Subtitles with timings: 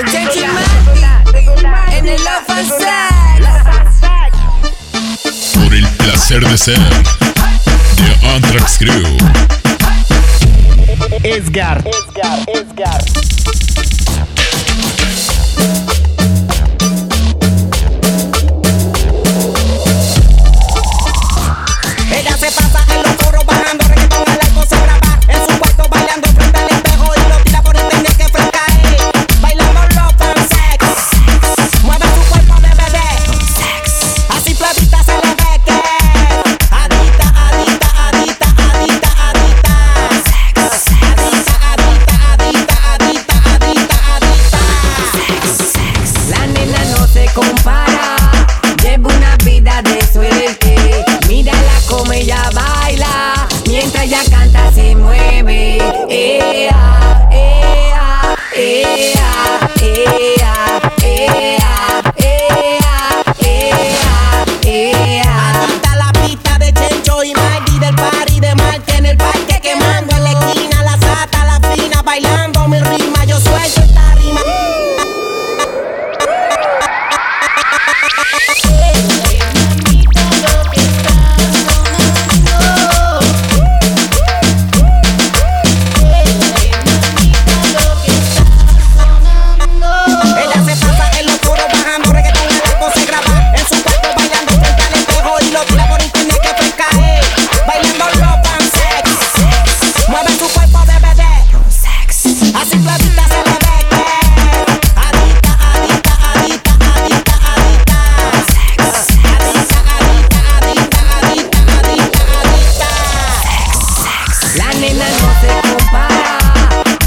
[0.00, 0.64] The Gentleman
[1.92, 2.74] en el Offense.
[5.54, 9.18] Por el placer de ser de Anthrax Crew.
[11.22, 12.89] Edgar, Edgar, Edgar.
[54.02, 55.78] ella canta, se mueve.
[56.08, 57.09] Ea.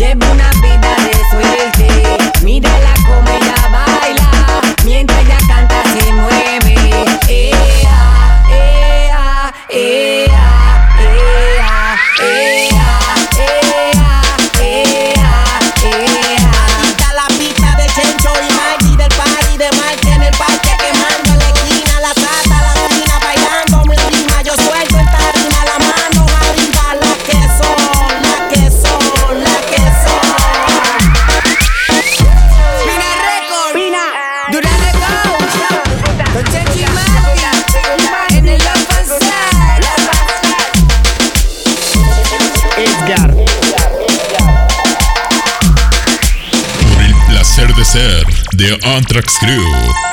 [0.00, 0.49] Llevo
[47.90, 48.24] ser
[48.56, 50.09] The Anthrax Crew.